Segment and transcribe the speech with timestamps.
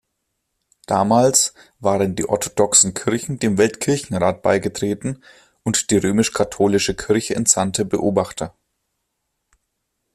[0.87, 5.21] Damals waren die orthodoxen Kirchen dem Weltkirchenrat beigetreten
[5.61, 8.55] und die römisch-katholische Kirche entsandte Beobachter.